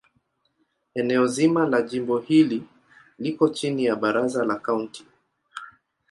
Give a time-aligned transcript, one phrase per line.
[1.01, 2.63] Eneo zima la jimbo hili
[3.19, 5.05] liko chini ya Baraza la Kaunti.